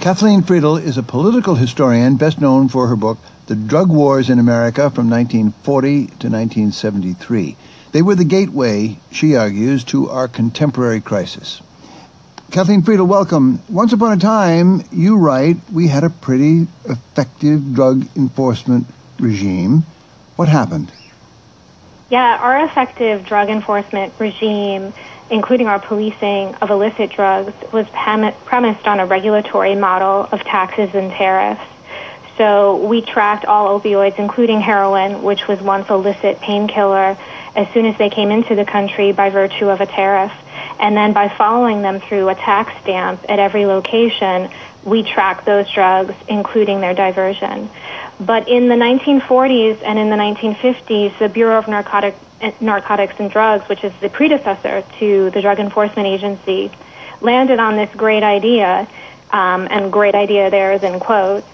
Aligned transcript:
Kathleen 0.00 0.40
Frydl 0.40 0.82
is 0.82 0.96
a 0.96 1.02
political 1.02 1.56
historian 1.56 2.16
best 2.16 2.40
known 2.40 2.68
for 2.68 2.86
her 2.86 2.96
book, 2.96 3.18
The 3.48 3.54
Drug 3.54 3.90
Wars 3.90 4.30
in 4.30 4.38
America 4.38 4.88
from 4.88 5.10
1940 5.10 6.06
to 6.06 6.30
1973. 6.30 7.54
They 7.92 8.00
were 8.00 8.14
the 8.14 8.24
gateway, 8.24 8.98
she 9.12 9.36
argues, 9.36 9.84
to 9.84 10.08
our 10.08 10.26
contemporary 10.26 11.02
crisis. 11.02 11.60
Kathleen 12.50 12.80
Frydl, 12.80 13.06
welcome. 13.06 13.62
Once 13.68 13.92
upon 13.92 14.16
a 14.16 14.16
time, 14.18 14.82
you 14.90 15.18
write, 15.18 15.58
we 15.70 15.88
had 15.88 16.02
a 16.02 16.08
pretty 16.08 16.66
effective 16.86 17.74
drug 17.74 18.08
enforcement 18.16 18.86
regime. 19.18 19.84
What 20.36 20.48
happened? 20.48 20.90
Yeah, 22.08 22.38
our 22.40 22.64
effective 22.64 23.26
drug 23.26 23.50
enforcement 23.50 24.14
regime 24.18 24.94
including 25.30 25.66
our 25.66 25.78
policing 25.78 26.54
of 26.56 26.70
illicit 26.70 27.10
drugs, 27.10 27.52
was 27.72 27.86
premised 27.88 28.86
on 28.86 29.00
a 29.00 29.06
regulatory 29.06 29.74
model 29.74 30.28
of 30.30 30.42
taxes 30.44 30.94
and 30.94 31.10
tariffs. 31.12 31.62
So 32.36 32.76
we 32.86 33.02
tracked 33.02 33.44
all 33.44 33.78
opioids, 33.78 34.18
including 34.18 34.60
heroin, 34.60 35.22
which 35.22 35.46
was 35.46 35.60
once 35.60 35.90
a 35.90 35.94
illicit 35.94 36.40
painkiller, 36.40 37.18
as 37.54 37.68
soon 37.74 37.84
as 37.84 37.98
they 37.98 38.08
came 38.08 38.30
into 38.30 38.54
the 38.54 38.64
country 38.64 39.12
by 39.12 39.30
virtue 39.30 39.68
of 39.68 39.80
a 39.80 39.86
tariff. 39.86 40.32
And 40.78 40.96
then 40.96 41.12
by 41.12 41.28
following 41.28 41.82
them 41.82 42.00
through 42.00 42.28
a 42.30 42.34
tax 42.34 42.72
stamp 42.82 43.26
at 43.28 43.38
every 43.38 43.66
location, 43.66 44.50
we 44.84 45.02
track 45.02 45.44
those 45.44 45.70
drugs, 45.70 46.14
including 46.28 46.80
their 46.80 46.94
diversion. 46.94 47.68
But 48.20 48.48
in 48.48 48.68
the 48.68 48.74
1940s 48.74 49.82
and 49.82 49.98
in 49.98 50.10
the 50.10 50.16
1950s, 50.16 51.18
the 51.18 51.28
Bureau 51.30 51.56
of 51.56 51.68
Narcotic, 51.68 52.14
Narcotics 52.60 53.14
and 53.18 53.30
Drugs, 53.30 53.66
which 53.66 53.82
is 53.82 53.94
the 54.02 54.10
predecessor 54.10 54.84
to 54.98 55.30
the 55.30 55.40
Drug 55.40 55.58
Enforcement 55.58 56.06
Agency, 56.06 56.70
landed 57.22 57.58
on 57.58 57.76
this 57.76 57.88
great 57.96 58.22
idea, 58.22 58.86
um, 59.30 59.66
and 59.70 59.90
great 59.90 60.14
idea 60.14 60.50
there 60.50 60.72
is 60.72 60.82
in 60.82 61.00
quotes, 61.00 61.46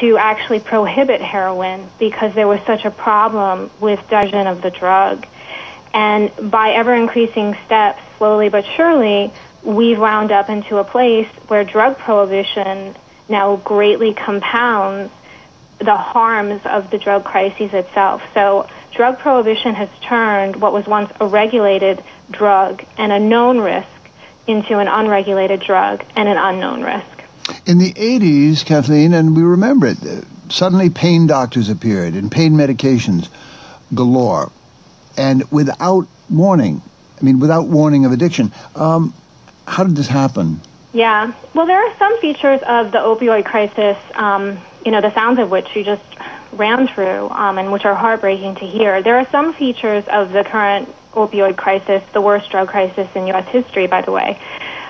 to 0.00 0.18
actually 0.18 0.60
prohibit 0.60 1.22
heroin 1.22 1.88
because 1.98 2.34
there 2.34 2.46
was 2.46 2.60
such 2.66 2.84
a 2.84 2.90
problem 2.90 3.70
with 3.80 3.98
diversion 4.10 4.46
of 4.46 4.60
the 4.60 4.70
drug. 4.70 5.26
And 5.94 6.50
by 6.50 6.72
ever 6.72 6.94
increasing 6.94 7.56
steps, 7.64 8.02
slowly 8.18 8.50
but 8.50 8.66
surely, 8.76 9.32
we've 9.62 9.98
wound 9.98 10.32
up 10.32 10.50
into 10.50 10.76
a 10.76 10.84
place 10.84 11.28
where 11.48 11.64
drug 11.64 11.96
prohibition 11.96 12.94
now 13.28 13.56
greatly 13.56 14.12
compounds 14.12 15.12
the 15.80 15.96
harms 15.96 16.60
of 16.64 16.90
the 16.90 16.98
drug 16.98 17.24
crisis 17.24 17.72
itself. 17.72 18.22
So 18.34 18.68
drug 18.92 19.18
prohibition 19.18 19.74
has 19.74 19.88
turned 20.02 20.56
what 20.56 20.72
was 20.72 20.86
once 20.86 21.12
a 21.20 21.26
regulated 21.26 22.02
drug 22.30 22.84
and 22.96 23.12
a 23.12 23.18
known 23.18 23.58
risk 23.58 23.88
into 24.46 24.78
an 24.78 24.88
unregulated 24.88 25.60
drug 25.60 26.04
and 26.16 26.28
an 26.28 26.36
unknown 26.36 26.82
risk. 26.82 27.24
In 27.66 27.78
the 27.78 27.92
80s, 27.92 28.64
Kathleen, 28.64 29.14
and 29.14 29.36
we 29.36 29.42
remember 29.42 29.86
it, 29.86 30.02
uh, 30.02 30.22
suddenly 30.48 30.90
pain 30.90 31.26
doctors 31.26 31.68
appeared 31.68 32.14
and 32.14 32.30
pain 32.30 32.52
medications 32.52 33.28
galore. 33.94 34.50
And 35.16 35.50
without 35.50 36.06
warning, 36.28 36.82
I 37.20 37.24
mean, 37.24 37.40
without 37.40 37.66
warning 37.66 38.04
of 38.04 38.12
addiction. 38.12 38.52
Um, 38.74 39.14
how 39.66 39.84
did 39.84 39.96
this 39.96 40.08
happen? 40.08 40.60
Yeah. 40.92 41.32
Well, 41.54 41.66
there 41.66 41.80
are 41.80 41.96
some 41.98 42.20
features 42.20 42.60
of 42.66 42.92
the 42.92 42.98
opioid 42.98 43.44
crisis, 43.44 43.96
um, 44.14 44.58
you 44.84 44.90
know, 44.90 45.00
the 45.00 45.12
sounds 45.14 45.38
of 45.38 45.50
which 45.50 45.74
you 45.74 45.84
just 45.84 46.04
ran 46.52 46.88
through, 46.88 47.28
um, 47.30 47.58
and 47.58 47.72
which 47.72 47.84
are 47.84 47.94
heartbreaking 47.94 48.56
to 48.56 48.66
hear. 48.66 49.02
There 49.02 49.16
are 49.16 49.28
some 49.30 49.52
features 49.54 50.04
of 50.08 50.32
the 50.32 50.44
current 50.44 50.88
opioid 51.12 51.56
crisis, 51.56 52.02
the 52.12 52.20
worst 52.20 52.50
drug 52.50 52.68
crisis 52.68 53.08
in 53.14 53.26
U.S. 53.28 53.48
history, 53.48 53.86
by 53.86 54.02
the 54.02 54.12
way, 54.12 54.40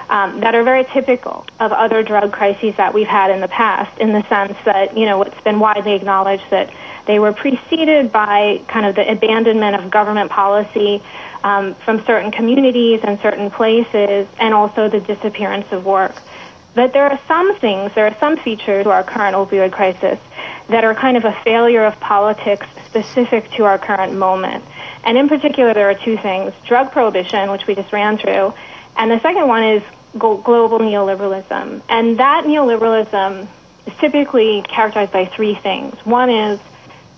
um, 0.08 0.40
that 0.40 0.54
are 0.54 0.62
very 0.62 0.84
typical 0.84 1.46
of 1.58 1.72
other 1.72 2.02
drug 2.02 2.32
crises 2.32 2.76
that 2.76 2.92
we've 2.92 3.06
had 3.06 3.30
in 3.30 3.40
the 3.40 3.48
past, 3.48 3.98
in 3.98 4.12
the 4.12 4.22
sense 4.28 4.56
that, 4.64 4.96
you 4.96 5.06
know, 5.06 5.22
it's 5.22 5.40
been 5.42 5.60
widely 5.60 5.94
acknowledged 5.94 6.48
that 6.50 6.72
they 7.06 7.18
were 7.18 7.32
preceded 7.32 8.12
by 8.12 8.62
kind 8.68 8.86
of 8.86 8.94
the 8.94 9.10
abandonment 9.10 9.76
of 9.76 9.90
government 9.90 10.30
policy 10.30 11.02
um, 11.42 11.74
from 11.74 12.04
certain 12.04 12.30
communities 12.30 13.00
and 13.02 13.18
certain 13.20 13.50
places, 13.50 14.28
and 14.38 14.52
also 14.54 14.88
the 14.88 15.00
disappearance 15.00 15.70
of 15.72 15.86
work. 15.86 16.14
But 16.74 16.92
there 16.92 17.04
are 17.04 17.18
some 17.26 17.56
things, 17.58 17.94
there 17.94 18.06
are 18.06 18.16
some 18.20 18.36
features 18.36 18.84
to 18.84 18.90
our 18.90 19.02
current 19.02 19.34
opioid 19.34 19.72
crisis 19.72 20.18
that 20.68 20.84
are 20.84 20.94
kind 20.94 21.16
of 21.16 21.24
a 21.24 21.32
failure 21.42 21.84
of 21.84 21.98
politics 21.98 22.66
specific 22.86 23.50
to 23.52 23.64
our 23.64 23.78
current 23.78 24.14
moment. 24.14 24.64
And 25.04 25.18
in 25.18 25.28
particular, 25.28 25.74
there 25.74 25.90
are 25.90 25.94
two 25.94 26.16
things 26.16 26.52
drug 26.64 26.92
prohibition, 26.92 27.50
which 27.50 27.66
we 27.66 27.74
just 27.74 27.92
ran 27.92 28.18
through, 28.18 28.54
and 28.96 29.10
the 29.10 29.20
second 29.20 29.48
one 29.48 29.64
is 29.64 29.82
global 30.18 30.78
neoliberalism. 30.78 31.82
And 31.88 32.18
that 32.18 32.44
neoliberalism 32.44 33.48
is 33.86 33.96
typically 33.98 34.62
characterized 34.62 35.12
by 35.12 35.26
three 35.26 35.54
things. 35.54 35.94
One 36.04 36.30
is 36.30 36.60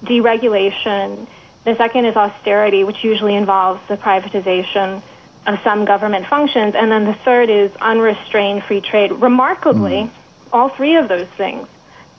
deregulation. 0.02 1.28
The 1.64 1.76
second 1.76 2.06
is 2.06 2.16
austerity, 2.16 2.84
which 2.84 3.04
usually 3.04 3.34
involves 3.34 3.86
the 3.88 3.96
privatization 3.96 5.02
of 5.46 5.60
some 5.62 5.84
government 5.84 6.26
functions. 6.26 6.74
And 6.74 6.90
then 6.90 7.04
the 7.04 7.14
third 7.14 7.50
is 7.50 7.74
unrestrained 7.76 8.64
free 8.64 8.80
trade. 8.80 9.12
Remarkably, 9.12 10.04
mm. 10.04 10.10
all 10.52 10.68
three 10.68 10.96
of 10.96 11.08
those 11.08 11.28
things 11.28 11.68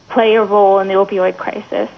play 0.09 0.35
a 0.35 0.44
role 0.44 0.79
in 0.79 0.88
the 0.88 0.95
opioid 0.95 1.38
crisis. 1.38 1.89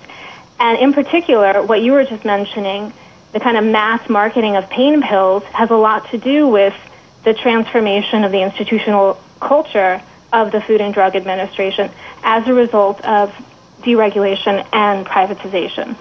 And 0.59 0.77
in 0.79 0.93
particular, 0.93 1.61
what 1.63 1.81
you 1.81 1.91
were 1.91 2.05
just 2.05 2.23
mentioning, 2.23 2.93
the 3.33 3.39
kind 3.39 3.57
of 3.57 3.65
mass 3.65 4.07
marketing 4.09 4.55
of 4.55 4.69
pain 4.69 5.01
pills 5.01 5.43
has 5.45 5.69
a 5.69 5.75
lot 5.75 6.09
to 6.11 6.17
do 6.17 6.47
with 6.47 6.73
the 7.23 7.33
transformation 7.33 8.23
of 8.23 8.31
the 8.31 8.41
institutional 8.41 9.19
culture 9.39 10.01
of 10.31 10.51
the 10.51 10.61
Food 10.61 10.79
and 10.79 10.93
Drug 10.93 11.15
Administration 11.15 11.91
as 12.23 12.47
a 12.47 12.53
result 12.53 13.03
of 13.03 13.33
deregulation 13.81 14.65
and 14.71 15.05
privatization. 15.05 15.95